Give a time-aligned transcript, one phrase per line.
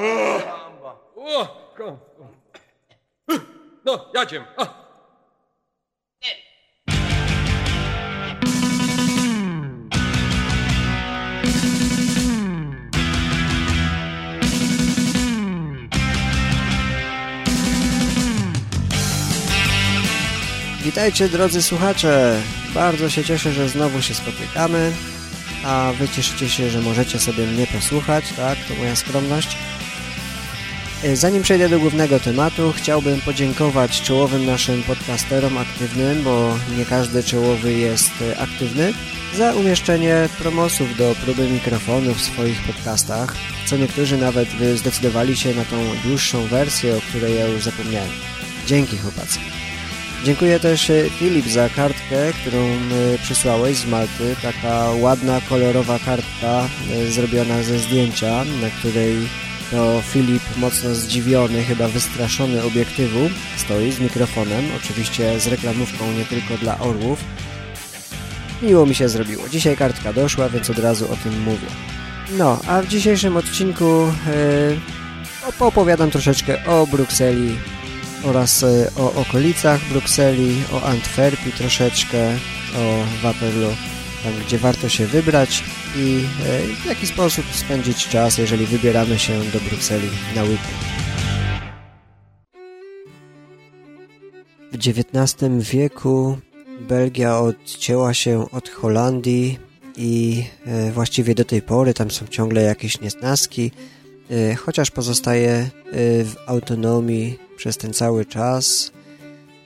[0.00, 1.46] O,
[3.84, 4.10] No.
[20.84, 22.42] Witajcie drodzy słuchacze!
[22.74, 24.92] Bardzo się cieszę, że znowu się spotykamy,
[25.64, 28.58] a wy cieszycie się, że możecie sobie mnie posłuchać, tak?
[28.68, 29.56] To moja skromność.
[31.02, 37.22] E, Zanim przejdę do głównego tematu, chciałbym podziękować czołowym naszym podcasterom aktywnym, bo nie każdy
[37.22, 38.92] czołowy jest e, aktywny,
[39.34, 43.34] za umieszczenie promosów do próby mikrofonu w swoich podcastach,
[43.66, 48.10] co niektórzy nawet zdecydowali się na tą dłuższą wersję, o której ja już zapomniałem.
[48.66, 49.38] Dzięki chłopacy.
[50.24, 52.58] Dziękuję też e, Filip za kartkę, którą
[53.22, 54.36] przysłałeś z Malty.
[54.42, 56.68] Taka ładna, kolorowa kartka
[57.08, 59.16] zrobiona ze zdjęcia, na której
[59.70, 66.56] to Filip mocno zdziwiony, chyba wystraszony obiektywu stoi z mikrofonem, oczywiście z reklamówką nie tylko
[66.56, 67.24] dla orłów.
[68.62, 69.48] Miło mi się zrobiło.
[69.48, 71.68] Dzisiaj kartka doszła, więc od razu o tym mówię.
[72.38, 74.12] No, a w dzisiejszym odcinku e,
[75.60, 77.56] opowiadam troszeczkę o Brukseli,
[78.24, 82.36] oraz e, o okolicach Brukseli, o Antwerpii troszeczkę,
[82.76, 83.72] o Waterloo,
[84.24, 85.64] tam gdzie warto się wybrać
[85.96, 90.80] i e, w jaki sposób spędzić czas, jeżeli wybieramy się do Brukseli na weekend.
[94.72, 95.36] W XIX
[95.70, 96.38] wieku
[96.80, 99.58] Belgia odcięła się od Holandii
[99.96, 103.70] i e, właściwie do tej pory tam są ciągle jakieś niesnaski,
[104.30, 105.70] e, chociaż pozostaje
[106.24, 108.92] w autonomii przez ten cały czas.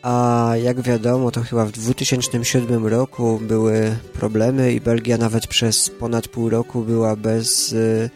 [0.05, 6.28] A jak wiadomo, to chyba w 2007 roku były problemy i Belgia nawet przez ponad
[6.28, 8.11] pół roku była bez y,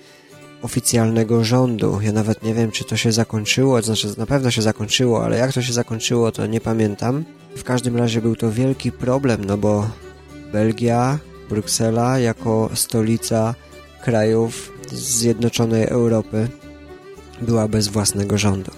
[0.62, 1.98] oficjalnego rządu.
[2.02, 5.52] Ja nawet nie wiem, czy to się zakończyło, znaczy na pewno się zakończyło, ale jak
[5.52, 7.24] to się zakończyło, to nie pamiętam.
[7.56, 9.90] W każdym razie był to wielki problem, no bo
[10.52, 11.18] Belgia,
[11.48, 13.54] Bruksela jako stolica
[14.02, 16.48] krajów Zjednoczonej Europy
[17.40, 18.70] była bez własnego rządu.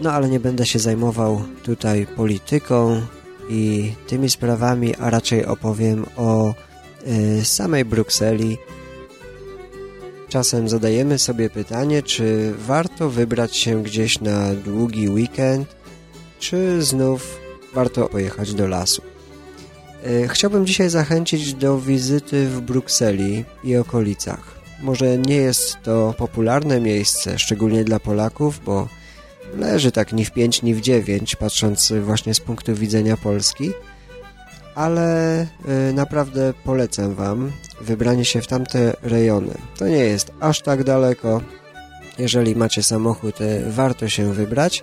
[0.00, 3.02] No ale nie będę się zajmował tutaj polityką
[3.48, 6.54] i tymi sprawami, a raczej opowiem o
[7.06, 8.58] y, samej Brukseli.
[10.28, 15.76] Czasem zadajemy sobie pytanie, czy warto wybrać się gdzieś na długi weekend,
[16.38, 17.40] czy znów
[17.74, 19.02] warto pojechać do lasu.
[20.06, 24.60] Y, chciałbym dzisiaj zachęcić do wizyty w Brukseli i okolicach.
[24.82, 28.88] Może nie jest to popularne miejsce, szczególnie dla Polaków, bo
[29.56, 33.70] leży tak ni w 5, ni w 9, patrząc właśnie z punktu widzenia Polski,
[34.74, 39.54] ale y, naprawdę polecam Wam wybranie się w tamte rejony.
[39.78, 41.40] To nie jest aż tak daleko.
[42.18, 44.82] Jeżeli macie samochód, y, warto się wybrać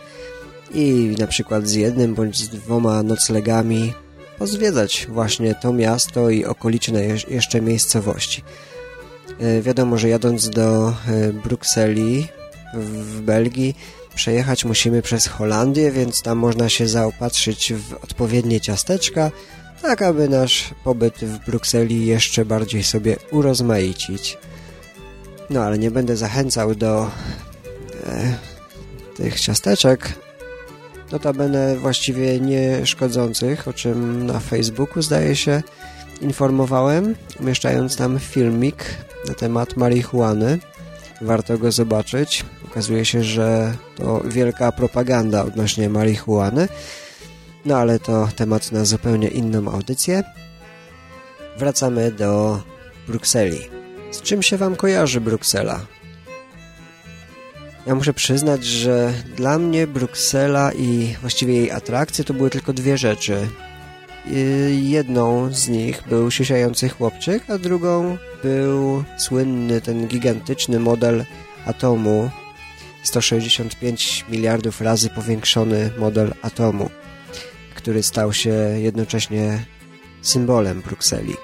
[0.74, 3.94] i na przykład z jednym bądź z dwoma noclegami
[4.38, 8.44] pozwiedzać właśnie to miasto i okoliczne jeszcze miejscowości.
[9.42, 10.94] Y, wiadomo, że jadąc do
[11.44, 12.28] Brukseli
[12.74, 13.76] w Belgii
[14.18, 19.32] przejechać musimy przez Holandię, więc tam można się zaopatrzyć w odpowiednie ciasteczka,
[19.82, 24.38] tak aby nasz pobyt w Brukseli jeszcze bardziej sobie urozmaicić.
[25.50, 27.12] No ale nie będę zachęcał do
[28.06, 28.34] e,
[29.16, 30.14] tych ciasteczek,
[31.12, 35.64] notabene właściwie nie szkodzących, o czym na Facebooku zdaje się
[36.22, 38.86] informowałem, umieszczając tam filmik
[39.28, 40.60] na temat marihuany.
[41.22, 42.46] Warto go zobaczyć.
[42.72, 46.68] Okazuje się, że to wielka propaganda odnośnie marihuany.
[47.66, 50.24] No ale to temat na zupełnie inną audycję.
[51.58, 52.62] Wracamy do
[53.08, 53.60] Brukseli.
[54.12, 55.80] Z czym się Wam kojarzy Bruksela?
[57.88, 62.98] Ja muszę przyznać, że dla mnie Bruksela i właściwie jej atrakcje to były tylko dwie
[62.98, 63.48] rzeczy.
[64.82, 71.26] Jedną z nich był siusiający chłopczyk, a drugą był słynny ten gigantyczny model
[71.66, 72.30] atomu
[73.08, 76.90] 165 miliardów razy powiększony model atomu,
[77.76, 79.66] który stał się jednocześnie
[80.22, 81.36] symbolem Brukseli.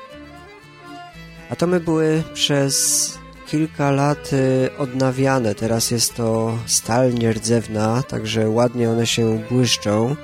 [1.49, 3.17] Atomy były przez
[3.47, 4.31] kilka lat
[4.77, 5.55] odnawiane.
[5.55, 10.15] Teraz jest to stal nierdzewna, także ładnie one się błyszczą.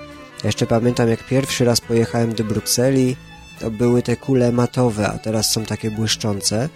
[0.44, 3.16] Jeszcze pamiętam, jak pierwszy raz pojechałem do Brukseli,
[3.60, 6.70] to były te kule matowe, a teraz są takie błyszczące.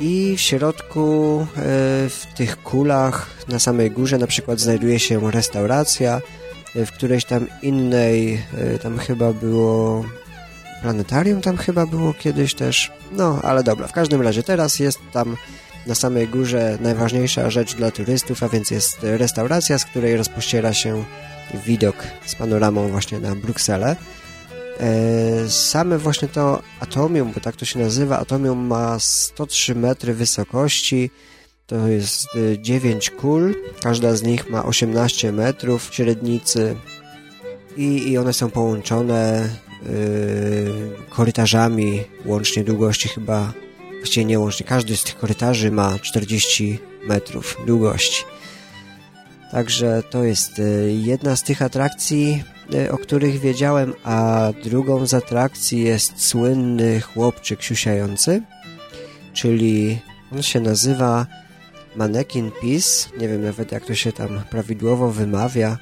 [0.00, 1.62] I w środku, e,
[2.08, 6.20] w tych kulach, na samej górze na przykład znajduje się restauracja,
[6.76, 10.04] e, w którejś tam innej, e, tam chyba było
[10.82, 12.92] planetarium, tam chyba było kiedyś też.
[13.12, 15.36] No, ale dobra, w każdym razie teraz jest tam
[15.86, 21.04] na samej górze najważniejsza rzecz dla turystów, a więc jest restauracja, z której rozpościera się
[21.66, 21.96] widok
[22.26, 23.96] z panoramą właśnie na Brukselę.
[24.80, 31.10] E, same właśnie to atomium, bo tak to się nazywa, atomium ma 103 metry wysokości,
[31.66, 32.28] to jest
[32.58, 36.76] 9 kul, każda z nich ma 18 metrów średnicy
[37.76, 39.48] i, i one są połączone
[39.82, 39.90] yy,
[41.10, 43.52] korytarzami łącznie długości chyba,
[43.98, 48.24] właściwie nie łącznie, każdy z tych korytarzy ma 40 metrów długości.
[49.50, 50.52] Także to jest
[50.86, 52.44] jedna z tych atrakcji,
[52.90, 58.42] o których wiedziałem, a drugą z atrakcji jest słynny chłopczyk siusiający,
[59.32, 59.98] czyli
[60.32, 61.26] on się nazywa
[61.96, 65.78] Mannequin Peace, nie wiem nawet jak to się tam prawidłowo wymawia,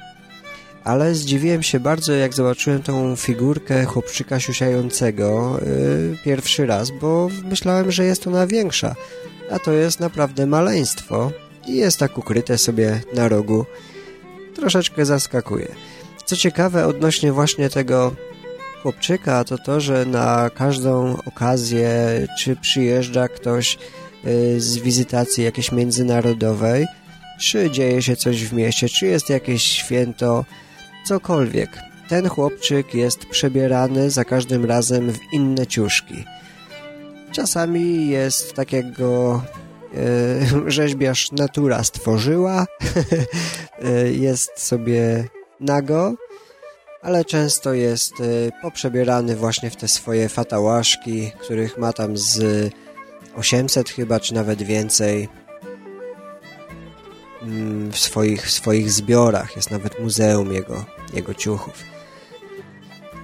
[0.83, 7.91] ale zdziwiłem się bardzo jak zobaczyłem tą figurkę chłopczyka siusiającego yy, pierwszy raz, bo myślałem,
[7.91, 8.95] że jest ona większa,
[9.51, 11.31] a to jest naprawdę maleństwo
[11.67, 13.65] i jest tak ukryte sobie na rogu.
[14.55, 15.67] Troszeczkę zaskakuje.
[16.27, 18.15] Co ciekawe odnośnie właśnie tego
[18.81, 21.89] chłopczyka, to to, że na każdą okazję,
[22.39, 23.77] czy przyjeżdża ktoś
[24.25, 26.85] y, z wizytacji jakiejś międzynarodowej,
[27.39, 30.45] czy dzieje się coś w mieście, czy jest jakieś święto,
[31.05, 31.69] cokolwiek.
[32.09, 36.23] Ten chłopczyk jest przebierany za każdym razem w inne ciuszki.
[37.31, 39.41] Czasami jest tak jak go
[39.95, 42.65] E, rzeźbiarz natura stworzyła.
[43.83, 45.27] E, jest sobie
[45.59, 46.13] nago,
[47.01, 48.23] ale często jest e,
[48.61, 52.41] poprzebierany właśnie w te swoje fatałaszki, których ma tam z
[53.35, 55.29] 800 chyba, czy nawet więcej
[57.41, 59.55] mm, w swoich, w swoich zbiorach.
[59.55, 61.83] Jest nawet muzeum jego, jego ciuchów.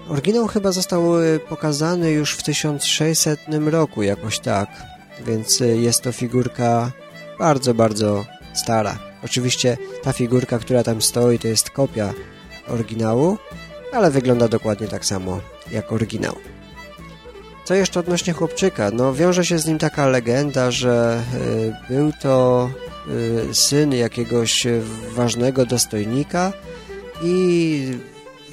[0.09, 1.03] Oryginał chyba został
[1.49, 3.39] pokazany już w 1600
[3.71, 4.93] roku, jakoś tak
[5.25, 6.91] więc y, jest to figurka
[7.39, 8.99] bardzo, bardzo stara.
[9.23, 12.13] Oczywiście ta figurka, która tam stoi, to jest kopia
[12.67, 13.37] oryginału,
[13.93, 15.39] ale wygląda dokładnie tak samo
[15.71, 16.35] jak oryginał.
[17.65, 18.91] Co jeszcze odnośnie chłopczyka?
[18.93, 21.23] No, wiąże się z nim taka legenda, że
[21.89, 22.69] y, był to
[23.49, 24.67] y, syn jakiegoś
[25.15, 26.53] ważnego dostojnika
[27.23, 27.97] i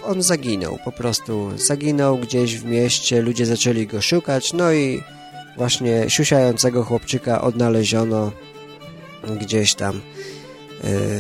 [0.04, 5.02] on zaginął, po prostu zaginął gdzieś w mieście, ludzie zaczęli go szukać, no i
[5.56, 8.32] właśnie siusiającego chłopczyka odnaleziono
[9.40, 10.00] gdzieś tam e,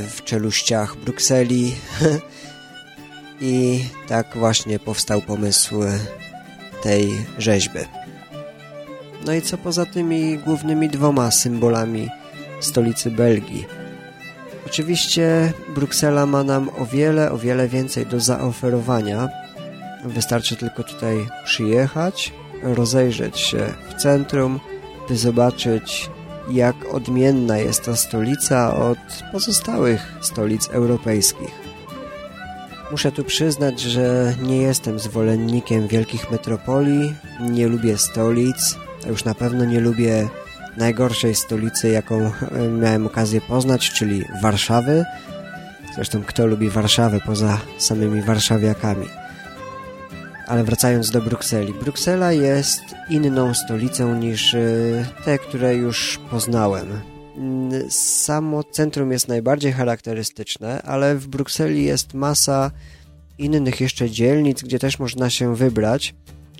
[0.06, 1.74] w czeluściach Brukseli
[3.40, 5.80] i tak właśnie powstał pomysł
[6.82, 7.80] tej rzeźby.
[9.26, 12.08] No i co poza tymi głównymi dwoma symbolami
[12.60, 13.66] stolicy Belgii?
[14.66, 19.28] Oczywiście Bruksela ma nam o wiele, o wiele więcej do zaoferowania.
[20.04, 22.32] Wystarczy tylko tutaj przyjechać,
[22.62, 24.60] rozejrzeć się w centrum,
[25.08, 26.10] by zobaczyć,
[26.50, 28.98] jak odmienna jest ta stolica od
[29.32, 31.60] pozostałych stolic europejskich.
[32.90, 38.76] Muszę tu przyznać, że nie jestem zwolennikiem wielkich metropolii, nie lubię stolic,
[39.06, 40.28] a już na pewno nie lubię
[40.76, 42.32] najgorszej stolicy, jaką
[42.80, 45.04] miałem okazję poznać, czyli Warszawy.
[45.94, 49.19] Zresztą kto lubi Warszawę poza samymi warszawiakami.
[50.50, 51.74] Ale wracając do Brukseli.
[51.74, 54.60] Bruksela jest inną stolicą niż e,
[55.24, 56.86] te, które już poznałem.
[57.36, 62.70] Mm, samo centrum jest najbardziej charakterystyczne, ale w Brukseli jest masa
[63.38, 66.14] innych jeszcze dzielnic, gdzie też można się wybrać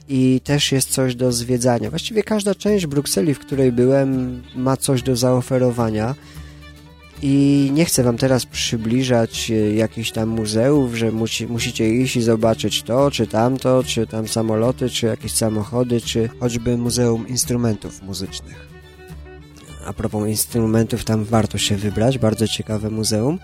[0.09, 1.91] i też jest coś do zwiedzania.
[1.91, 6.15] Właściwie każda część Brukseli, w której byłem, ma coś do zaoferowania.
[7.23, 12.23] I nie chcę Wam teraz przybliżać e, jakichś tam muzeów, że musi, musicie iść i
[12.23, 18.69] zobaczyć to, czy tamto, czy tam samoloty, czy jakieś samochody, czy choćby Muzeum Instrumentów Muzycznych.
[19.87, 23.39] A propos instrumentów, tam warto się wybrać, bardzo ciekawe muzeum.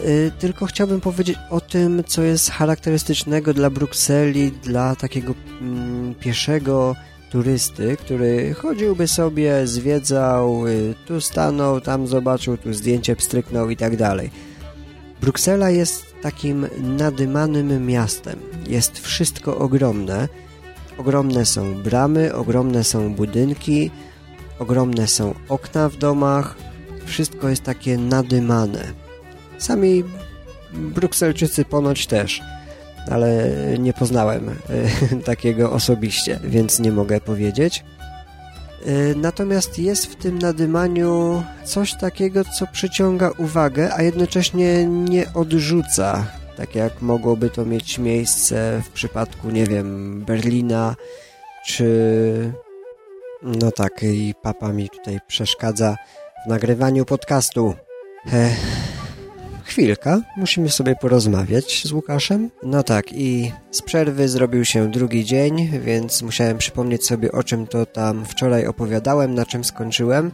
[0.00, 6.96] Yy, tylko chciałbym powiedzieć o tym, co jest charakterystycznego dla Brukseli, dla takiego mm, pieszego
[7.34, 13.96] turysty, który chodziłby sobie, zwiedzał, y, tu stanął, tam zobaczył, tu zdjęcie pstryknął i tak
[13.96, 14.30] dalej.
[15.20, 18.38] Bruksela jest takim nadymanym miastem.
[18.66, 20.28] Jest wszystko ogromne.
[20.98, 23.90] Ogromne są bramy, ogromne są budynki,
[24.58, 26.56] ogromne są okna w domach.
[27.04, 28.84] Wszystko jest takie nadymane.
[29.58, 30.04] Sami
[30.72, 32.42] Brukselczycy ponoć też
[33.10, 34.54] ale nie poznałem e,
[35.32, 37.84] takiego osobiście, więc nie mogę powiedzieć.
[38.86, 46.26] E, natomiast jest w tym nadymaniu coś takiego, co przyciąga uwagę, a jednocześnie nie odrzuca,
[46.56, 50.96] tak jak mogłoby to mieć miejsce w przypadku, nie wiem, Berlina,
[51.66, 52.52] czy
[53.44, 55.96] No tak, i papa mi tutaj przeszkadza
[56.46, 57.74] w nagrywaniu podcastu.
[58.32, 58.93] Ech,
[59.64, 62.50] chwilka, musimy sobie porozmawiać z Łukaszem.
[62.62, 67.66] No tak, i z przerwy zrobił się drugi dzień, więc musiałem przypomnieć sobie o czym
[67.66, 70.30] to tam wczoraj opowiadałem, na czym skończyłem.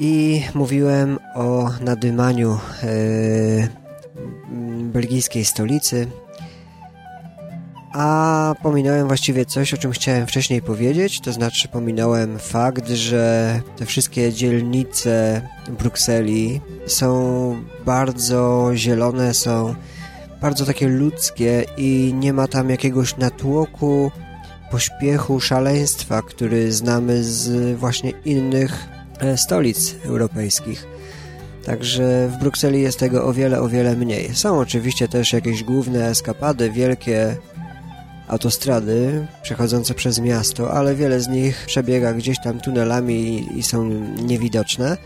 [0.00, 3.68] I mówiłem o nadymaniu yy,
[4.82, 6.06] belgijskiej stolicy,
[7.92, 13.86] a pominąłem właściwie coś, o czym chciałem wcześniej powiedzieć, to znaczy pominąłem fakt, że te
[13.86, 15.42] wszystkie dzielnice
[15.78, 19.74] Brukseli są bardzo zielone, są
[20.40, 24.10] bardzo takie ludzkie i nie ma tam jakiegoś natłoku,
[24.70, 28.88] pośpiechu, szaleństwa, który znamy z właśnie innych
[29.20, 30.86] e, stolic europejskich.
[31.64, 34.34] Także w Brukseli jest tego o wiele, o wiele mniej.
[34.34, 37.36] Są oczywiście też jakieś główne eskapady, wielkie
[38.28, 43.84] autostrady przechodzące przez miasto, ale wiele z nich przebiega gdzieś tam tunelami i są
[44.22, 44.96] niewidoczne.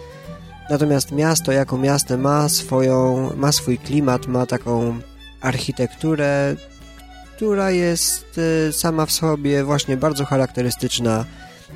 [0.70, 4.98] Natomiast miasto jako miasto ma swoją, ma swój klimat, ma taką
[5.40, 6.56] architekturę,
[7.36, 8.38] która jest
[8.68, 11.24] y, sama w sobie właśnie bardzo charakterystyczna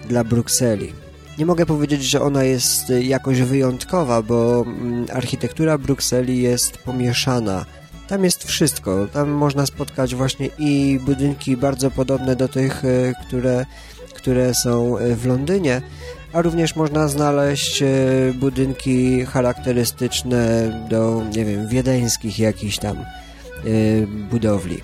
[0.09, 0.93] dla Brukseli.
[1.39, 7.65] Nie mogę powiedzieć, że ona jest jakoś wyjątkowa, bo mm, architektura Brukseli jest pomieszana
[8.09, 9.07] tam jest wszystko.
[9.13, 13.67] Tam można spotkać właśnie i budynki bardzo podobne do tych, e, które,
[14.15, 15.83] które są e, w Londynie,
[16.33, 17.87] a również można znaleźć e,
[18.35, 22.97] budynki charakterystyczne do, nie wiem, wiedeńskich jakichś tam
[24.31, 24.81] budowli.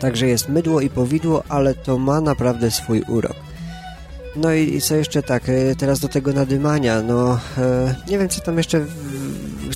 [0.00, 3.36] Także jest mydło i powidło, ale to ma naprawdę swój urok.
[4.36, 5.42] No i, co jeszcze tak,
[5.78, 7.40] teraz do tego nadymania, no
[8.08, 8.84] nie wiem co tam jeszcze,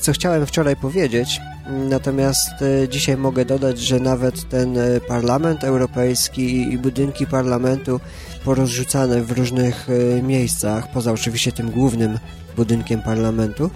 [0.00, 1.40] co chciałem wczoraj powiedzieć,
[1.72, 8.00] Natomiast e, dzisiaj mogę dodać, że nawet ten e, Parlament Europejski i budynki parlamentu
[8.44, 12.18] porozrzucane w różnych e, miejscach, poza oczywiście tym głównym
[12.56, 13.70] budynkiem parlamentu,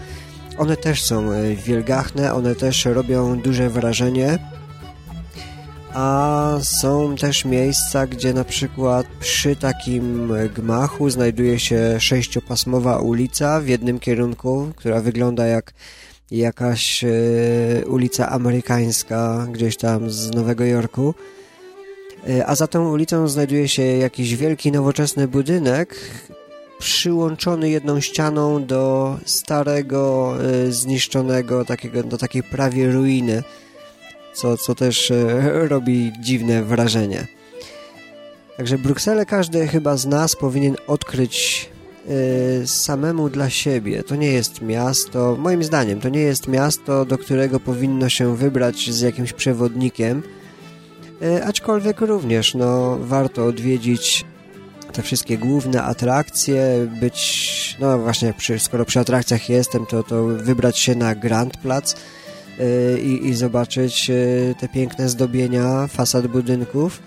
[0.58, 4.38] one też są wielgachne, one też robią duże wrażenie,
[5.94, 13.68] a są też miejsca, gdzie na przykład przy takim gmachu znajduje się sześciopasmowa ulica w
[13.68, 15.72] jednym kierunku, która wygląda jak
[16.30, 17.08] jakaś e,
[17.86, 21.14] ulica amerykańska gdzieś tam z Nowego Jorku.
[22.28, 25.96] E, a za tą ulicą znajduje się jakiś wielki, nowoczesny budynek
[26.78, 33.42] przyłączony jedną ścianą do starego, e, zniszczonego, takiego, do takiej prawie ruiny,
[34.34, 35.12] co, co też
[35.68, 37.26] robi dziwne wrażenie.
[38.56, 41.68] Także Brukselę każdy chyba z nas powinien odkryć
[42.66, 44.02] samemu dla siebie.
[44.02, 48.90] To nie jest miasto, moim zdaniem, to nie jest miasto, do którego powinno się wybrać
[48.90, 50.22] z jakimś przewodnikiem,
[51.22, 54.24] y, aczkolwiek również no, warto odwiedzić
[54.92, 60.78] te wszystkie główne atrakcje, być, no właśnie, przy, skoro przy atrakcjach jestem, to, to wybrać
[60.78, 61.96] się na Grand Plac
[62.58, 64.10] yy, i, zobaczyć
[64.60, 67.02] te piękne zdobienia fasad budynków.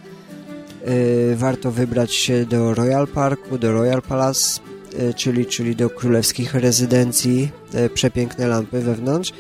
[1.35, 4.61] Warto wybrać się do Royal Parku, do Royal Palace,
[5.15, 7.51] czyli, czyli do królewskich rezydencji,
[7.93, 9.33] przepiękne lampy wewnątrz.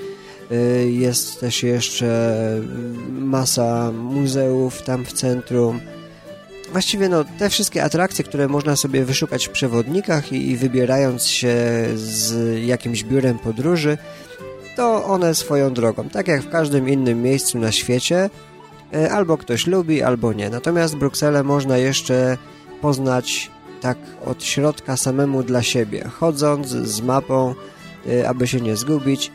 [0.51, 2.35] E, jest też jeszcze
[3.09, 5.79] masa muzeów tam w centrum.
[6.71, 11.57] Właściwie no, te wszystkie atrakcje, które można sobie wyszukać w przewodnikach i, i wybierając się
[11.95, 12.33] z
[12.65, 13.97] jakimś biurem podróży,
[14.75, 18.29] to one swoją drogą, tak jak w każdym innym miejscu na świecie,
[18.93, 20.49] e, albo ktoś lubi, albo nie.
[20.49, 22.37] Natomiast Brukselę można jeszcze
[22.81, 23.51] poznać
[23.81, 27.55] tak od środka samemu dla siebie, chodząc z mapą,
[28.07, 29.31] y, aby się nie zgubić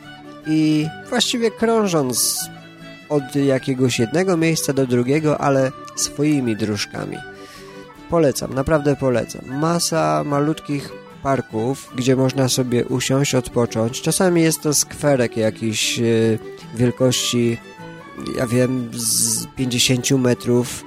[0.47, 2.39] i właściwie krążąc
[3.09, 7.17] od jakiegoś jednego miejsca do drugiego, ale swoimi dróżkami.
[8.09, 9.41] Polecam, naprawdę polecam.
[9.59, 10.91] Masa malutkich
[11.23, 14.01] parków, gdzie można sobie usiąść, odpocząć.
[14.01, 16.39] Czasami jest to skwerek jakiś y,
[16.75, 17.57] wielkości,
[18.37, 20.83] ja wiem, z 50 metrów,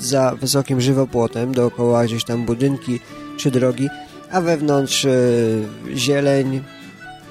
[0.00, 3.00] za wysokim żywopłotem, dookoła gdzieś tam budynki
[3.36, 3.88] czy drogi,
[4.30, 6.62] a wewnątrz y, zieleń,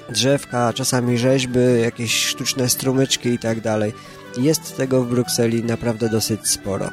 [0.10, 3.94] drzewka, czasami rzeźby, jakieś sztuczne strumyczki i tak dalej.
[4.38, 6.90] Jest tego w Brukseli naprawdę dosyć sporo.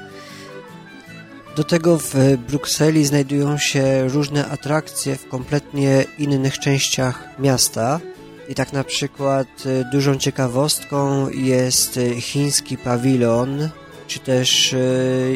[1.57, 2.15] Do tego w
[2.49, 8.01] Brukseli znajdują się różne atrakcje w kompletnie innych częściach miasta.
[8.49, 13.69] I tak na przykład y, dużą ciekawostką jest chiński pawilon
[14.09, 14.79] czy też e,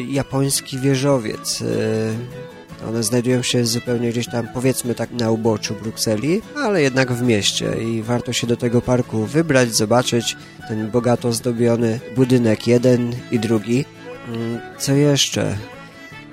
[0.09, 1.61] japoński wieżowiec.
[1.61, 7.21] E, one znajdują się zupełnie gdzieś tam, powiedzmy tak, na uboczu Brukseli, ale jednak w
[7.21, 10.37] mieście i warto się do tego parku wybrać, zobaczyć
[10.67, 13.85] ten bogato zdobiony budynek jeden i drugi.
[14.27, 15.57] Mm, co jeszcze?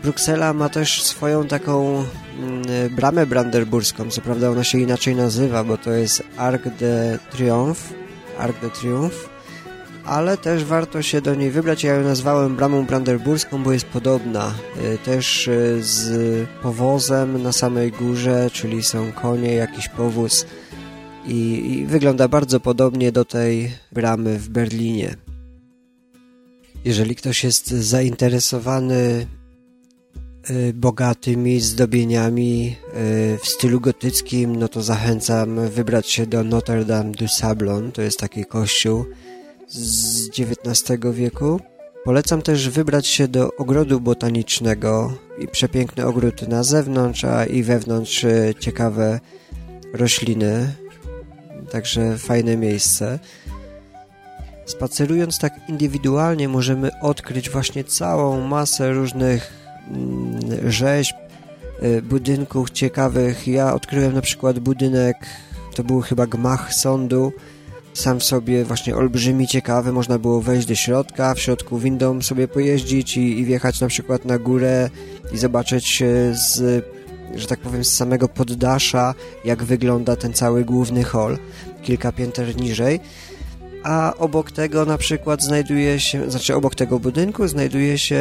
[0.03, 2.05] Bruksela ma też swoją taką
[2.39, 7.95] mm, bramę brandenburską, co prawda ona się inaczej nazywa, bo to jest Arc de Triomphe,
[8.39, 9.30] Arc de Triomphe,
[10.05, 11.85] ale też warto się do niej wybrać.
[11.85, 14.55] Ja ją nazwałem bramą brandenburską, bo jest podobna.
[14.95, 20.47] Y, też y, z powozem na samej górze, czyli są konie, jakiś powóz
[21.27, 25.15] i, i wygląda bardzo podobnie do tej bramy w Berlinie.
[26.85, 29.27] Jeżeli ktoś jest zainteresowany
[30.51, 32.77] y, bogatymi zdobieniami
[33.43, 37.93] w stylu gotyckim, no to zachęcam wybrać się do Notre Dame du Sablon.
[37.93, 39.05] To jest taki kościół
[39.71, 41.61] z XIX wieku.
[42.05, 48.25] Polecam też wybrać się do ogrodu botanicznego i przepiękny ogród na zewnątrz, a i wewnątrz
[48.25, 49.21] e, ciekawe
[49.95, 50.75] rośliny.
[51.71, 53.19] Także fajne miejsce.
[54.67, 59.53] Spacerując tak indywidualnie możemy odkryć właśnie całą masę różnych
[59.89, 61.17] mm, rzeźb,
[61.81, 63.49] e, budynków ciekawych.
[63.49, 65.17] Ja odkryłem na przykład budynek,
[65.75, 67.33] to był chyba gmach sądu,
[67.95, 72.49] sam w sobie właśnie olbrzymi, ciekawy, można było wejść do środka, w środku windą sobie
[72.49, 74.91] pojeździć i, i wjechać na przykład na górę
[75.33, 76.85] i zobaczyć z,
[77.35, 81.39] że tak powiem, z samego poddasza, jak wygląda ten cały główny hall,
[81.83, 83.01] kilka pięter niżej
[83.83, 88.17] a obok tego na przykład znajduje się, znaczy obok tego budynku znajduje się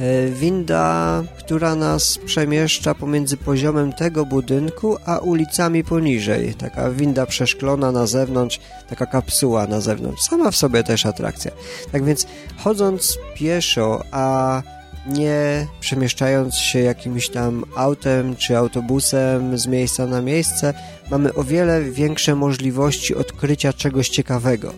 [0.00, 6.54] e, winda, która nas przemieszcza pomiędzy poziomem tego budynku, a ulicami poniżej.
[6.54, 10.22] Taka winda przeszklona na zewnątrz, taka kapsuła na zewnątrz.
[10.22, 11.50] Sama w sobie też atrakcja.
[11.92, 12.26] Tak więc
[12.64, 14.62] chodząc pieszo, a
[15.06, 20.74] nie przemieszczając się jakimś tam autem czy autobusem z miejsca na miejsce,
[21.12, 24.72] mamy o wiele większe możliwości odkrycia czegoś ciekawego.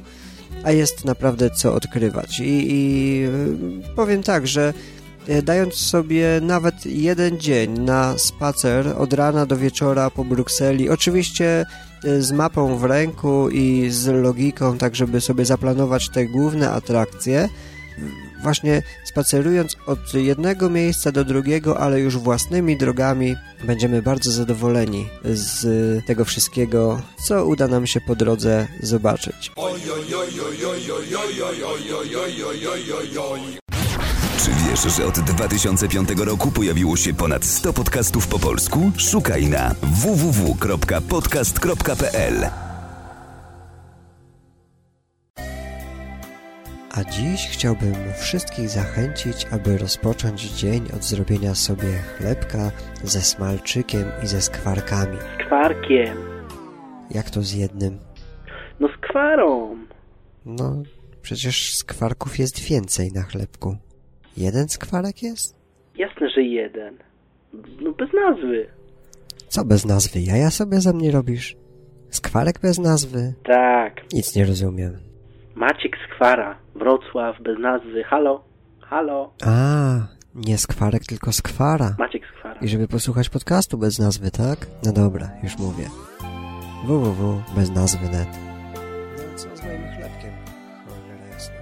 [0.65, 2.41] A jest naprawdę co odkrywać.
[2.41, 4.75] I, i y, powiem tak, że
[5.29, 11.67] y, dając sobie nawet jeden dzień na spacer od rana do wieczora po Brukseli, oczywiście
[12.05, 17.49] y, z mapą w ręku i z logiką, tak żeby sobie zaplanować te główne atrakcje,
[18.45, 25.67] właśnie spacerując od jednego miejsca do drugiego, ale już własnymi drogami, będziemy bardzo zadowoleni z
[26.07, 29.53] tego wszystkiego, co uda nam się po drodze zobaczyć.
[34.45, 38.93] Czy wiesz, że od 2005 roku pojawiło się ponad 100 podcastów po polsku?
[38.97, 42.64] Szukaj na www.podcast.pl
[46.97, 52.71] A dziś chciałbym wszystkich zachęcić, aby rozpocząć dzień od zrobienia sobie chlebka
[53.05, 55.17] ze smalczykiem i ze skwarkami.
[55.45, 56.17] Skwarkiem.
[57.11, 57.99] Jak to z jednym?
[58.81, 59.77] No skwarą.
[60.47, 60.83] No,
[61.23, 63.77] przecież skwarków jest więcej na chlebku.
[64.37, 65.57] Jeden skwarek jest?
[65.97, 66.99] Jasne, że jeden.
[67.81, 68.67] No bez nazwy.
[69.49, 70.21] Co bez nazwy?
[70.21, 71.57] Jaja sobie ze mnie robisz?
[72.11, 73.35] Skwarek bez nazwy?
[73.45, 73.95] Tak.
[74.13, 75.14] Nic nie rozumiem.
[75.55, 78.05] Maciek Skwara, Wrocław, bez nazwy.
[78.05, 78.45] Halo?
[78.81, 79.33] Halo?
[79.47, 79.95] A,
[80.35, 81.95] nie skwarek, tylko skwara.
[81.99, 82.61] Maciek Skwara.
[82.61, 84.67] I żeby posłuchać podcastu bez nazwy, tak?
[84.87, 85.89] No dobra, już mówię.
[86.87, 88.29] www, bez nazwy net.
[89.17, 90.33] No co z moim chlebkiem?
[90.89, 91.55] Cholera jasna.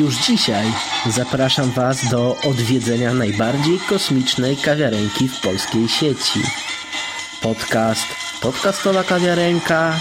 [0.00, 0.66] Już dzisiaj
[1.06, 6.40] zapraszam Was do odwiedzenia najbardziej kosmicznej kawiarenki w polskiej sieci.
[7.42, 10.00] Podcast Podcastowa kawiarenka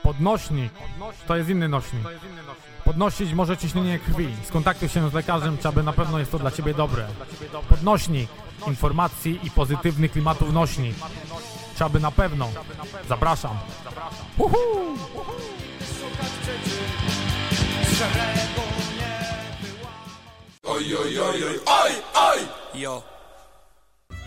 [0.03, 0.73] Podnośnik.
[1.27, 2.03] To jest inny nośnik.
[2.85, 4.29] Podnosić może ciśnienie krwi.
[4.45, 7.07] Skontaktuj się z lekarzem, czy aby na pewno jest to dla Ciebie dobre.
[7.69, 8.31] Podnośnik.
[8.67, 10.97] Informacji i pozytywnych klimatów nośnik.
[11.77, 12.49] Czy aby na pewno.
[13.09, 13.57] Zapraszam.
[14.39, 14.57] Uhu!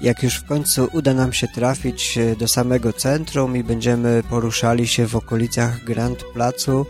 [0.01, 4.87] Jak już w końcu uda nam się trafić e, do samego centrum i będziemy poruszali
[4.87, 6.85] się w okolicach Grand Placu,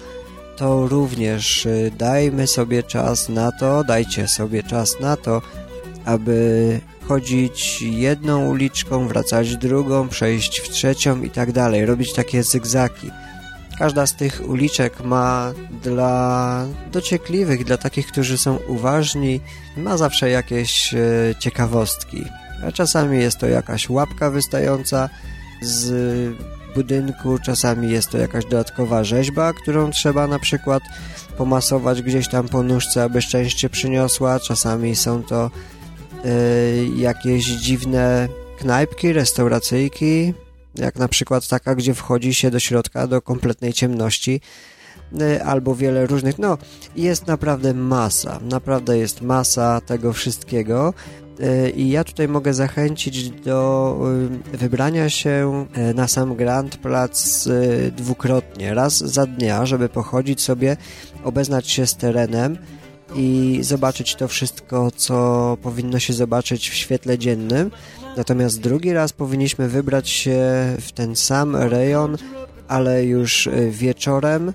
[0.58, 5.42] to również e, dajmy sobie czas na to, dajcie sobie czas na to,
[6.06, 13.12] aby chodzić jedną uliczką, wracać drugą, przejść w trzecią i tak dalej, robić takie zygzaki.
[13.80, 19.40] Każda z tych uliczek ma dla dociekliwych, dla takich, którzy są uważni,
[19.78, 21.00] ma zawsze jakieś e,
[21.40, 22.26] ciekawostki.
[22.68, 25.10] A czasami jest to jakaś łapka wystająca
[25.62, 26.36] z
[26.76, 30.84] budynku, czasami jest to jakaś dodatkowa rzeźba, którą trzeba na przykład
[31.38, 35.52] pomasować gdzieś tam po nóżce, aby szczęście przyniosła, czasami są to
[36.96, 38.28] jakieś dziwne
[38.60, 40.34] knajpki, restauracyjki,
[40.76, 44.42] jak na przykład taka, gdzie wchodzi się do środka do kompletnej ciemności,
[45.22, 46.58] y, albo wiele różnych, no
[46.96, 50.94] jest naprawdę masa, naprawdę jest masa tego wszystkiego
[51.40, 53.98] y, i ja tutaj mogę zachęcić do
[54.54, 57.48] y, wybrania się na sam Grand Plac
[57.98, 60.78] dwukrotnie, raz za dnia, żeby pochodzić sobie,
[61.24, 62.58] obeznać się z terenem
[63.16, 67.72] i zobaczyć to wszystko, co powinno się zobaczyć w świetle dziennym,
[68.18, 70.42] Natomiast drugi raz powinniśmy wybrać się
[70.82, 72.18] w ten sam rejon,
[72.68, 74.54] ale już e, wieczorem,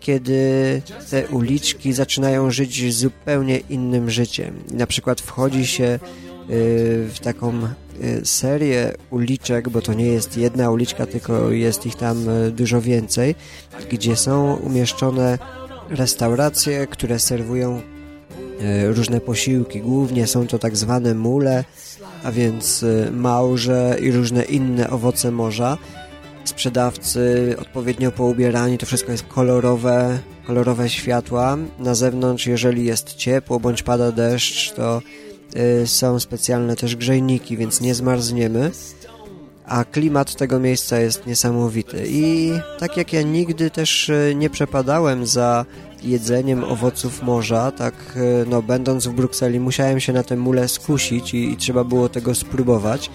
[0.00, 4.54] kiedy te uliczki zaczynają żyć zupełnie innym życiem.
[4.70, 5.98] Na przykład wchodzi się e,
[7.08, 12.26] w taką e, serię uliczek, bo to nie jest jedna uliczka, tylko jest ich tam
[12.50, 13.34] dużo więcej,
[13.90, 15.38] gdzie są umieszczone
[15.90, 17.93] restauracje, które serwują
[18.88, 19.80] różne posiłki.
[19.80, 21.64] Głównie są to tak zwane mule,
[22.24, 25.78] a więc y, małże i różne inne owoce morza.
[26.44, 31.56] Sprzedawcy odpowiednio poubierani, to wszystko jest kolorowe, kolorowe światła.
[31.78, 35.02] Na zewnątrz, jeżeli jest ciepło bądź pada deszcz, to
[35.82, 38.70] y, są specjalne też grzejniki, więc nie zmarzniemy.
[39.66, 42.04] A klimat tego miejsca jest niesamowity.
[42.08, 45.64] I tak jak ja nigdy też nie przepadałem za
[46.04, 51.34] jedzeniem owoców morza, tak e, no będąc w Brukseli musiałem się na tę mulę skusić
[51.34, 53.10] i, i trzeba było tego spróbować.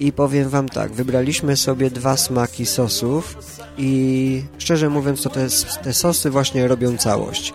[0.00, 3.36] I powiem Wam tak, wybraliśmy sobie dwa smaki sosów
[3.78, 5.46] i szczerze mówiąc to te,
[5.82, 7.54] te sosy właśnie robią całość.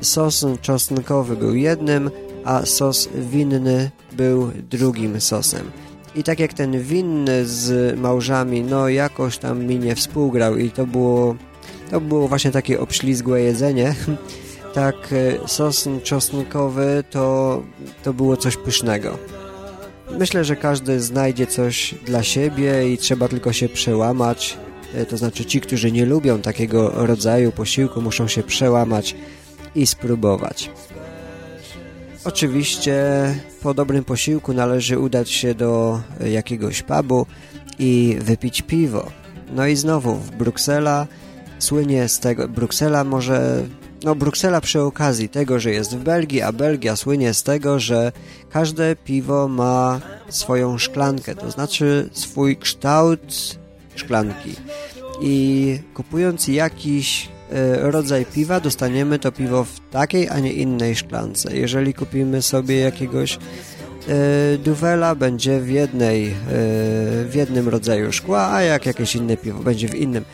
[0.00, 2.10] Sos czosnkowy był jednym,
[2.44, 5.70] a sos winny był drugim sosem.
[6.14, 10.86] I tak jak ten winny z małżami, no jakoś tam mi nie współgrał i to
[10.86, 11.34] było
[11.90, 13.94] to było właśnie takie obślizgłe jedzenie.
[14.74, 17.62] tak e, sos czosnkowy to,
[18.02, 19.18] to było coś pysznego.
[20.18, 24.58] Myślę, że każdy znajdzie coś dla siebie i trzeba tylko się przełamać.
[24.94, 29.16] E, to znaczy ci, którzy nie lubią takiego rodzaju posiłku, muszą się przełamać
[29.74, 30.70] i spróbować.
[32.24, 33.04] Oczywiście
[33.62, 36.00] po dobrym posiłku należy udać się do
[36.30, 37.26] jakiegoś pubu
[37.78, 39.10] i wypić piwo.
[39.54, 41.06] No i znowu w Bruksela
[41.60, 43.64] słynie z tego, Bruksela może,
[44.04, 48.12] no Bruksela przy okazji tego, że jest w Belgii, a Belgia słynie z tego, że
[48.50, 53.58] każde piwo ma swoją szklankę, to znaczy swój kształt
[53.94, 54.54] szklanki.
[55.22, 61.56] I kupując jakiś e, rodzaj piwa, dostaniemy to piwo w takiej, a nie innej szklance.
[61.56, 63.38] Jeżeli kupimy sobie jakiegoś
[64.08, 66.34] e, duwela, będzie w jednej, e,
[67.24, 70.24] w jednym rodzaju szkła, a jak jakieś inne piwo będzie w innym.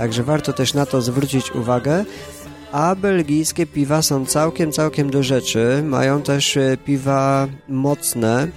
[0.00, 2.04] Także warto też na to zwrócić uwagę.
[2.72, 5.82] A belgijskie piwa są całkiem, całkiem do rzeczy.
[5.84, 8.48] Mają też e, piwa mocne.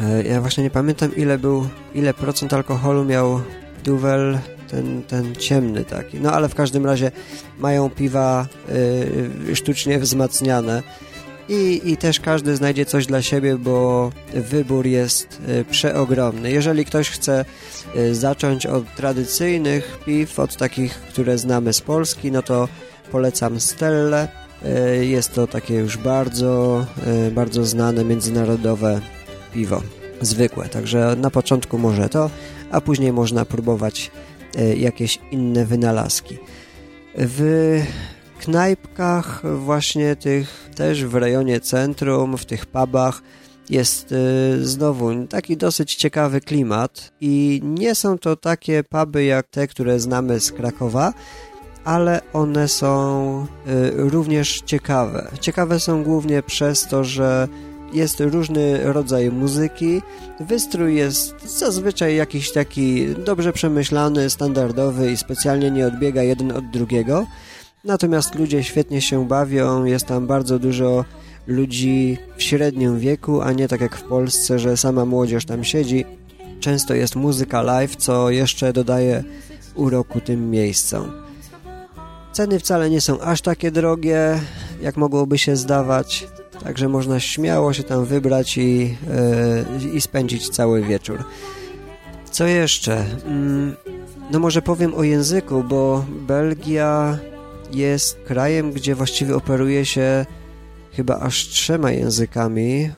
[0.00, 3.40] E, ja właśnie nie pamiętam ile był, ile procent alkoholu miał
[3.84, 4.38] Duvel,
[4.70, 6.20] ten, ten ciemny taki.
[6.20, 7.10] No ale w każdym razie
[7.58, 8.46] mają piwa
[9.50, 10.82] y, sztucznie wzmacniane.
[11.48, 16.50] I, I też każdy znajdzie coś dla siebie, bo wybór jest przeogromny.
[16.50, 17.44] Jeżeli ktoś chce
[17.96, 22.68] Y, zacząć od tradycyjnych piw, od takich, które znamy z Polski, no to
[23.12, 24.28] polecam Stelle.
[25.00, 26.86] Y, jest to takie już bardzo,
[27.32, 29.00] bardzo znane międzynarodowe
[29.52, 29.82] piwo,
[30.20, 30.68] zwykłe.
[30.68, 32.30] Także na początku może to,
[32.70, 34.10] a później można próbować
[34.76, 36.38] jakieś inne wynalazki.
[37.14, 37.80] W
[38.38, 43.22] knajpkach właśnie tych też w rejonie centrum, w tych pubach
[43.70, 49.66] jest y, znowu taki dosyć ciekawy klimat i nie są to takie puby jak te,
[49.66, 51.12] które znamy z Krakowa,
[51.84, 55.30] ale one są y, również ciekawe.
[55.40, 57.48] Ciekawe są głównie przez to, że
[57.92, 60.02] jest różny rodzaj muzyki,
[60.40, 67.26] wystrój jest zazwyczaj jakiś taki dobrze przemyślany, standardowy i specjalnie nie odbiega jeden od drugiego.
[67.84, 71.04] Natomiast ludzie świetnie się bawią, jest tam bardzo dużo
[71.46, 76.04] ludzi w średnim wieku, a nie tak jak w Polsce, że sama młodzież tam siedzi.
[76.60, 79.24] Często jest muzyka live, co jeszcze dodaje
[79.74, 81.12] uroku tym miejscom.
[82.32, 84.40] Ceny wcale nie są aż takie drogie,
[84.82, 86.28] jak mogłoby się zdawać,
[86.64, 88.96] także można śmiało się tam wybrać i,
[89.82, 91.24] yy, i spędzić cały wieczór.
[92.30, 93.04] Co jeszcze?
[93.24, 93.76] Mm,
[94.30, 97.18] no może powiem o języku, bo Belgia
[97.74, 100.26] jest krajem, gdzie właściwie operuje się
[100.92, 102.90] chyba aż trzema językami.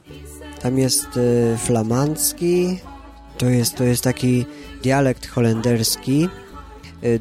[0.61, 2.79] Tam jest y, flamandzki,
[3.39, 4.45] to jest, to jest taki
[4.83, 6.29] dialekt holenderski,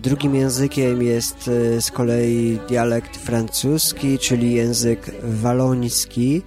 [0.02, 1.44] Drugim językiem jest
[1.80, 6.42] z kolei dialekt francuski, czyli język waloński.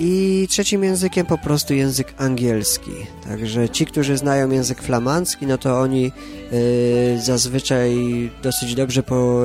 [0.00, 2.90] I trzecim językiem po prostu język angielski.
[3.24, 6.12] Także ci, którzy znają język flamandzki, no to oni
[6.52, 7.92] y, zazwyczaj
[8.42, 9.40] dosyć dobrze po,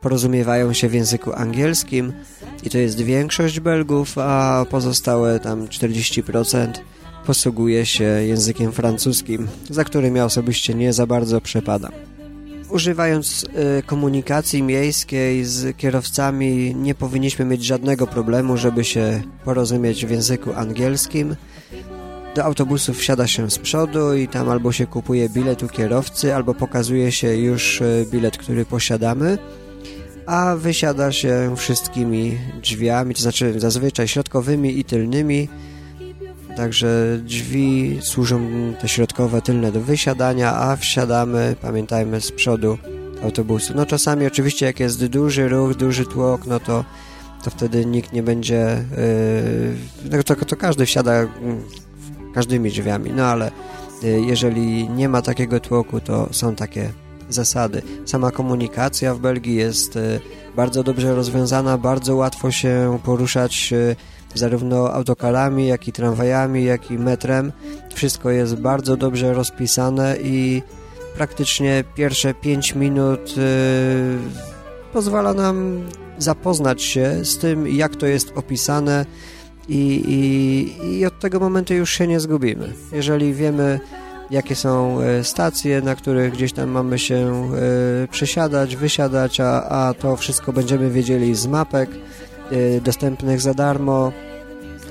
[0.00, 2.12] porozumiewają się w języku angielskim
[2.62, 6.72] i to jest większość Belgów, a pozostałe tam 40%
[7.26, 12.13] posługuje się językiem francuskim, za którym ja osobiście nie za bardzo przepadam.
[12.74, 13.44] Używając
[13.78, 20.52] y, komunikacji miejskiej z kierowcami nie powinniśmy mieć żadnego problemu, żeby się porozumieć w języku
[20.52, 21.36] angielskim.
[22.34, 26.54] Do autobusu wsiada się z przodu i tam albo się kupuje bilet u kierowcy, albo
[26.54, 29.38] pokazuje się już y, bilet, który posiadamy,
[30.26, 35.48] a wysiada się wszystkimi drzwiami, to znaczy zazwyczaj środkowymi i tylnymi,
[36.56, 38.40] Także drzwi służą
[38.80, 42.78] te środkowe, tylne do wysiadania, a wsiadamy, pamiętajmy, z przodu
[43.24, 43.72] autobusu.
[43.76, 46.84] No czasami oczywiście jak jest duży ruch, duży tłok, no to,
[47.44, 48.84] to wtedy nikt nie będzie,
[50.10, 51.62] yy, to, to każdy wsiada mm,
[52.34, 53.50] każdymi drzwiami, no ale
[54.02, 56.90] yy, jeżeli nie ma takiego tłoku, to są takie
[57.28, 57.82] zasady.
[58.04, 60.20] Sama komunikacja w Belgii jest yy,
[60.56, 63.96] bardzo dobrze rozwiązana, bardzo łatwo się poruszać yy,
[64.34, 67.52] zarówno autokarami, jak i tramwajami, jak i metrem.
[67.94, 70.62] Wszystko jest bardzo dobrze rozpisane i
[71.16, 73.42] praktycznie pierwsze 5 minut yy,
[74.92, 75.84] pozwala nam
[76.18, 79.06] zapoznać się z tym, jak to jest opisane
[79.68, 82.72] i, i, i od tego momentu już się nie zgubimy.
[82.92, 83.80] Jeżeli wiemy,
[84.30, 87.50] jakie są y, stacje, na których gdzieś tam mamy się
[88.04, 91.90] y, przesiadać, wysiadać, a, a to wszystko będziemy wiedzieli z mapek
[92.82, 94.12] dostępnych za darmo,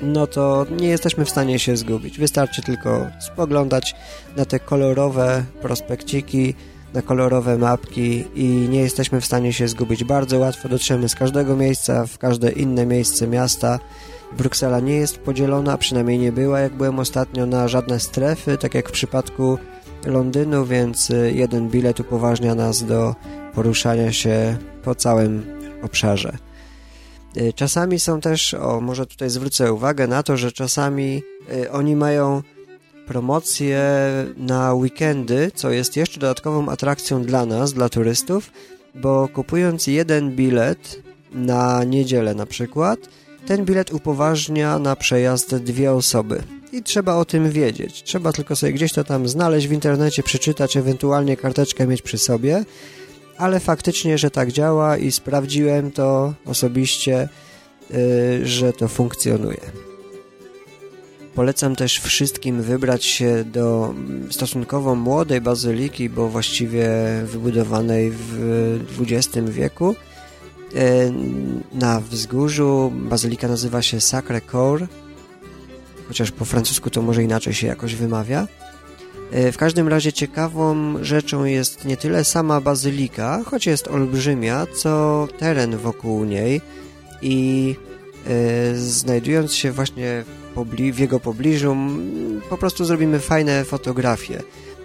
[0.02, 2.18] no to nie jesteśmy w stanie się zgubić.
[2.18, 3.94] Wystarczy tylko spoglądać
[4.36, 6.54] na te kolorowe prospekciki,
[6.94, 10.04] na kolorowe mapki i nie jesteśmy w stanie się zgubić.
[10.04, 13.78] Bardzo łatwo dotrzemy z każdego miejsca w każde inne miejsce miasta.
[14.36, 18.88] Bruksela nie jest podzielona, przynajmniej nie była, jak byłem ostatnio, na żadne strefy, tak jak
[18.88, 19.58] w przypadku
[20.06, 23.14] Londynu, więc y, jeden bilet upoważnia nas do
[23.54, 25.46] poruszania się po całym
[25.82, 26.43] obszarze.
[27.36, 31.22] Y, czasami są też, o może tutaj zwrócę uwagę na to, że czasami
[31.54, 32.42] y, oni mają
[33.06, 33.80] promocje
[34.36, 38.50] na weekendy, co jest jeszcze dodatkową atrakcją dla nas, dla turystów,
[38.94, 42.98] bo kupując jeden bilet na niedzielę na przykład,
[43.46, 46.42] ten bilet upoważnia na przejazd dwie osoby.
[46.72, 48.02] I trzeba o tym wiedzieć.
[48.02, 52.64] Trzeba tylko sobie gdzieś to tam znaleźć w internecie, przeczytać, ewentualnie karteczkę mieć przy sobie
[53.38, 57.28] ale faktycznie, że tak działa i sprawdziłem to osobiście,
[57.90, 59.60] yy, że to funkcjonuje.
[61.34, 63.94] Polecam też wszystkim wybrać się do
[64.30, 66.88] stosunkowo młodej bazyliki, bo właściwie
[67.24, 69.94] wybudowanej w XX wieku.
[70.74, 70.80] Yy,
[71.72, 74.86] na wzgórzu bazylika nazywa się Sacré-Cœur,
[76.08, 78.46] chociaż po francusku to może inaczej się jakoś wymawia.
[79.32, 85.28] E, w każdym razie ciekawą rzeczą jest nie tyle sama bazylika, choć jest olbrzymia, co
[85.38, 86.60] teren wokół niej.
[87.22, 87.76] I
[88.26, 90.24] e, znajdując się właśnie
[90.92, 91.76] w jego pobliżu
[92.50, 94.42] po prostu zrobimy fajne fotografie.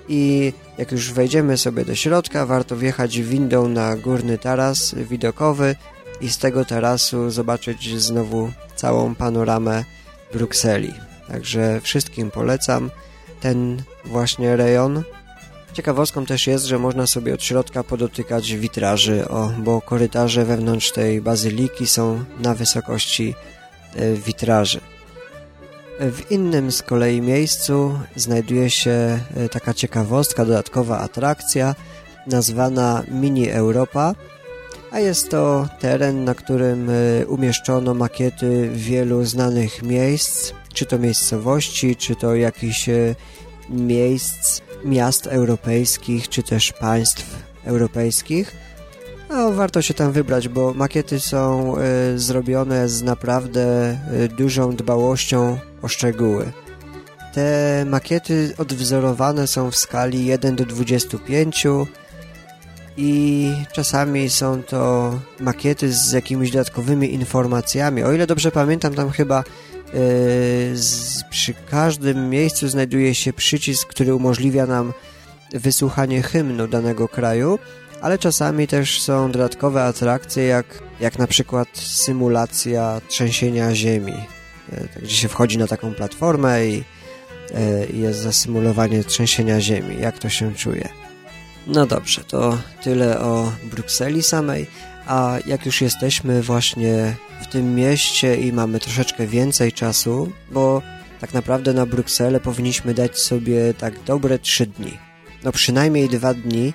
[0.08, 5.76] I jak już wejdziemy sobie do środka warto wjechać windą na górny taras widokowy
[6.22, 9.84] i z tego tarasu zobaczyć znowu całą panoramę
[10.34, 10.94] Brukseli.
[11.28, 12.90] Także wszystkim polecam
[13.42, 15.04] ten właśnie rejon.
[15.74, 21.22] Ciekawostką też jest, że można sobie od środka podotykać witraży, o, bo korytarze wewnątrz tej
[21.22, 23.36] bazyliki są na wysokości
[23.96, 24.82] e, witraży.
[26.00, 31.76] W innym z kolei miejscu znajduje się e, taka ciekawostka, dodatkowa atrakcja
[32.28, 34.16] nazwana Mini Europa,
[34.92, 41.96] a jest to teren, na którym e, umieszczono makiety wielu znanych miejsc, czy to miejscowości,
[41.96, 43.16] czy to jakichś e,
[43.70, 48.56] miejsc, miast europejskich, czy też państw europejskich.
[49.30, 55.60] No, warto się tam wybrać, bo makiety są y, zrobione z naprawdę y, dużą dbałością
[55.82, 56.52] o szczegóły.
[57.34, 61.68] Te makiety odwzorowane są w skali 1 do 25
[62.98, 68.04] i czasami są to makiety z jakimiś dodatkowymi informacjami.
[68.04, 69.79] O ile dobrze pamiętam, tam chyba E,
[70.74, 74.94] z, przy każdym miejscu znajduje się przycisk, który umożliwia nam
[75.54, 77.60] wysłuchanie hymnu danego kraju,
[78.02, 80.66] ale czasami też są dodatkowe atrakcje, jak,
[81.00, 84.14] jak na przykład symulacja trzęsienia ziemi,
[84.74, 86.66] e, gdzie się wchodzi na taką platformę e,
[87.94, 90.90] i jest zasymulowanie trzęsienia ziemi, jak to się czuje.
[91.68, 94.68] No dobrze, to tyle o Brukseli samej,
[95.08, 100.82] a jak już jesteśmy właśnie w tym mieście i mamy troszeczkę więcej czasu, bo
[101.22, 104.98] tak naprawdę na Brukselę powinniśmy dać sobie tak dobre trzy dni.
[105.44, 106.74] No przynajmniej dwa dni,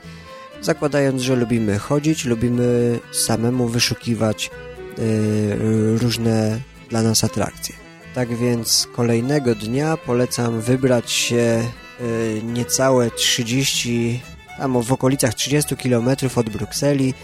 [0.60, 4.50] zakładając, że lubimy chodzić, lubimy samemu wyszukiwać
[4.98, 7.74] yy, różne dla nas atrakcje.
[8.14, 11.64] Tak więc kolejnego dnia polecam wybrać się
[12.00, 14.20] yy, niecałe 30,
[14.58, 17.14] tam w okolicach 30 km od Brukseli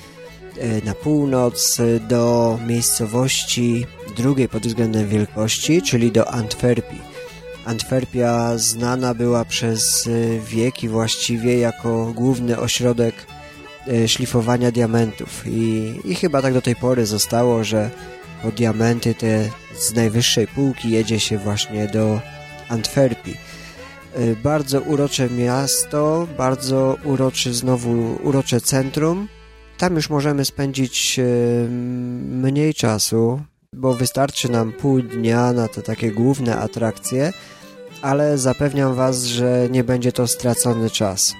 [0.84, 3.86] na północ do miejscowości
[4.16, 7.00] drugiej pod względem wielkości, czyli do Antwerpii.
[7.64, 10.08] Antwerpia znana była przez
[10.48, 13.14] wieki właściwie jako główny ośrodek
[14.06, 17.90] szlifowania diamentów i, i chyba tak do tej pory zostało, że
[18.42, 22.20] po diamenty te z najwyższej półki jedzie się właśnie do
[22.68, 23.36] Antwerpii.
[24.42, 29.28] Bardzo urocze miasto, bardzo uroczy znowu urocze centrum.
[29.80, 31.20] Tam już możemy spędzić
[32.20, 33.40] mniej czasu,
[33.72, 37.32] bo wystarczy nam pół dnia na te takie główne atrakcje,
[38.02, 41.34] ale zapewniam Was, że nie będzie to stracony czas.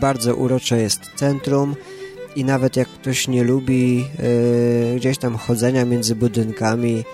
[0.00, 1.76] Bardzo urocze jest centrum
[2.36, 7.04] i nawet jak ktoś nie lubi yy, gdzieś tam chodzenia między budynkami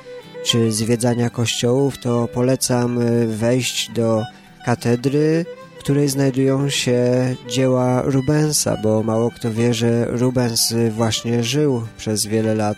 [0.44, 4.22] czy zwiedzania kościołów, to polecam wejść do
[4.64, 5.46] katedry,
[5.84, 7.02] której znajdują się
[7.48, 12.76] dzieła Rubensa, bo mało kto wie, że Rubens właśnie żył przez wiele lat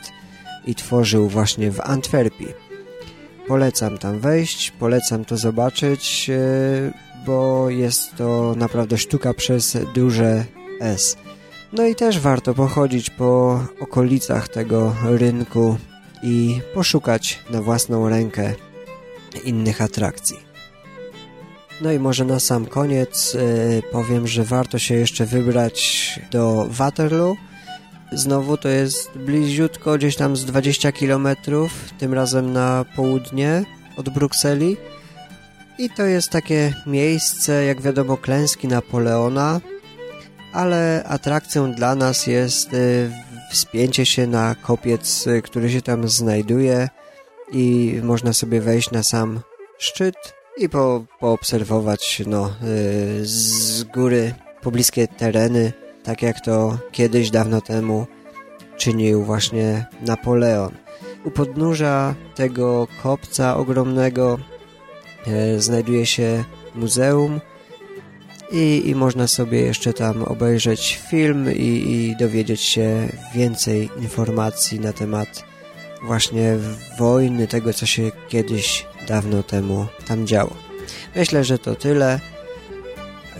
[0.66, 2.48] i tworzył właśnie w Antwerpii.
[3.48, 6.30] Polecam tam wejść, polecam to zobaczyć,
[7.26, 10.44] bo jest to naprawdę sztuka przez duże
[10.80, 11.16] S.
[11.72, 15.76] No i też warto pochodzić po okolicach tego rynku
[16.22, 18.54] i poszukać na własną rękę
[19.44, 20.36] innych atrakcji.
[21.80, 27.36] No i może na sam koniec yy, powiem, że warto się jeszcze wybrać do Waterloo.
[28.12, 31.28] Znowu to jest bliziutko, gdzieś tam z 20 km,
[31.98, 33.64] tym razem na południe
[33.96, 34.76] od Brukseli.
[35.78, 39.60] I to jest takie miejsce, jak wiadomo, klęski Napoleona,
[40.52, 43.10] ale atrakcją dla nas jest y,
[43.50, 46.88] wspięcie się na kopiec, y, który się tam znajduje
[47.52, 49.40] i można sobie wejść na sam
[49.78, 57.60] szczyt i po, poobserwować no, y, z góry pobliskie tereny, tak jak to kiedyś dawno
[57.60, 58.06] temu
[58.76, 60.72] czynił właśnie Napoleon.
[61.24, 64.38] U podnóża tego kopca ogromnego
[65.58, 67.40] znajduje się muzeum,
[68.52, 74.92] i, i można sobie jeszcze tam obejrzeć film i, i dowiedzieć się więcej informacji na
[74.92, 75.44] temat
[76.02, 76.56] właśnie
[76.98, 80.56] wojny, tego co się kiedyś dawno temu tam działo.
[81.16, 82.20] Myślę, że to tyle.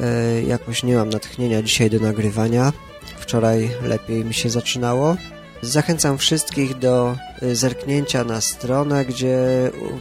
[0.01, 2.73] E, jakoś nie mam natchnienia dzisiaj do nagrywania.
[3.19, 5.17] Wczoraj lepiej mi się zaczynało.
[5.63, 9.39] Zachęcam wszystkich do e, zerknięcia na stronę, gdzie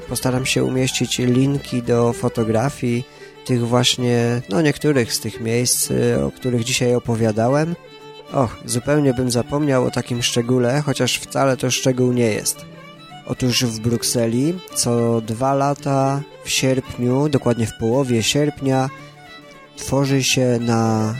[0.10, 3.04] postaram się umieścić linki do fotografii,
[3.46, 7.76] tych właśnie, no niektórych z tych miejsc, y, o których dzisiaj opowiadałem.
[8.34, 12.66] Och, zupełnie bym zapomniał o takim szczególe, chociaż wcale to szczegół nie jest.
[13.28, 18.90] Otóż w Brukseli co dwa lata w sierpniu, dokładnie w połowie sierpnia,
[19.78, 21.14] tworzy się na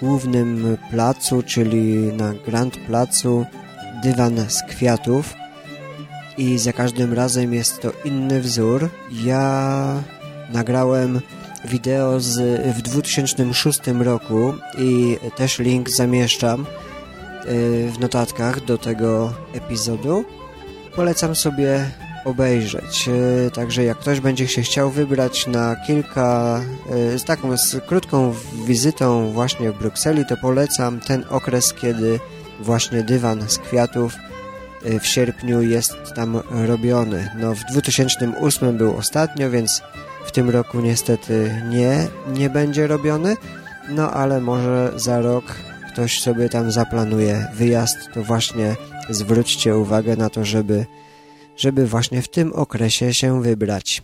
[0.00, 3.46] głównym placu, czyli na Grand Placu,
[4.02, 5.34] dywan z kwiatów
[6.38, 8.88] i za każdym razem jest to inny wzór.
[9.24, 10.02] Ja
[10.52, 11.20] nagrałem
[11.64, 20.24] wideo z, w 2006 roku i też link zamieszczam y, w notatkach do tego epizodu.
[20.96, 21.90] Polecam sobie
[22.24, 23.08] obejrzeć.
[23.08, 26.60] Y, także jak ktoś będzie się chciał wybrać na kilka,
[27.14, 28.34] y, z taką z krótką
[28.66, 32.20] wizytą właśnie w Brukseli, to polecam ten okres, kiedy
[32.60, 34.14] właśnie dywan z kwiatów
[35.00, 37.30] w sierpniu jest tam robiony.
[37.38, 39.82] No w 2008 był ostatnio, więc
[40.26, 43.36] w tym roku niestety nie, nie będzie robiony,
[43.88, 45.44] no ale może za rok
[45.92, 48.76] ktoś sobie tam zaplanuje wyjazd, to właśnie
[49.10, 50.86] zwróćcie uwagę na to, żeby,
[51.56, 54.02] żeby właśnie w tym okresie się wybrać.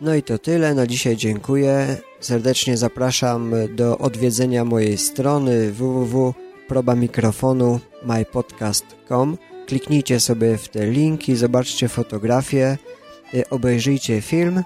[0.00, 1.96] No i to tyle, na dzisiaj dziękuję.
[2.20, 9.36] Serdecznie zapraszam do odwiedzenia mojej strony www.probamikrofonu mypodcast.com
[9.66, 12.78] Kliknijcie sobie w te linki, zobaczcie fotografię,
[13.34, 14.62] y, obejrzyjcie film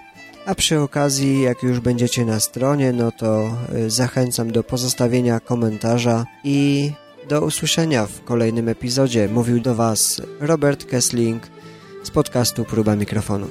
[0.47, 6.25] a przy okazji, jak już będziecie na stronie, no to y, zachęcam do pozostawienia komentarza
[6.45, 6.91] i
[7.29, 9.29] do usłyszenia w kolejnym epizodzie.
[9.29, 11.43] Mówił do Was Robert Kessling
[12.03, 13.49] z podcastu Próba Mikrofonu.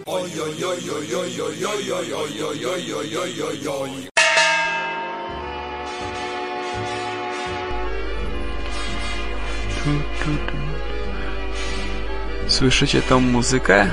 [12.47, 13.89] Słyszycie tą muzykę?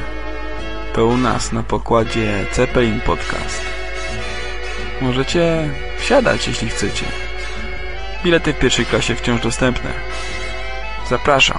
[0.94, 3.60] To u nas na pokładzie Zeppelin Podcast.
[5.00, 7.33] Możecie wsiadać, jeśli chcecie.
[8.24, 9.90] Bilety w pierwszej klasie wciąż dostępne.
[11.10, 11.58] Zapraszam.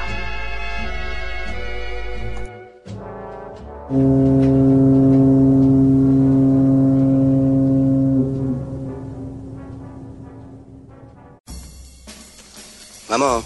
[13.10, 13.44] Mamo,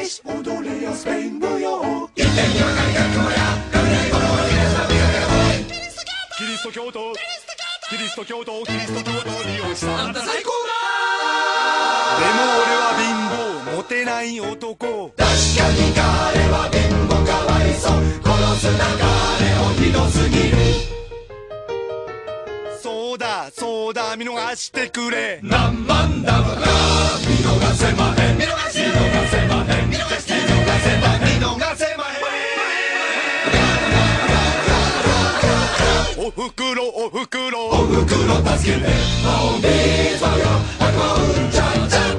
[0.09, 2.29] し踊れよスペイン舞踊キリ
[6.57, 7.13] スト教徒
[7.89, 10.75] キリスト教徒キリスト教徒におじさんあんた最高だ
[12.21, 16.03] でも俺は貧乏モテない男確かに彼
[16.51, 17.93] は貧乏かわいそう
[18.23, 19.09] 殺すな彼
[19.65, 20.57] をひどすぎる
[22.83, 26.45] そうだそうだ見逃してくれ何万だから
[27.21, 29.74] 見逃せまへん見逃せまへん
[36.27, 37.67] おふくろおふくろ。
[37.67, 40.41] おふくろ助けてもうビーズマう
[41.53, 42.14] ちゃんちゃん